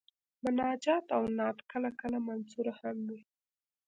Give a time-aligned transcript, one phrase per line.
[0.43, 3.21] مناجات او نعت کله کله منثور هم وي.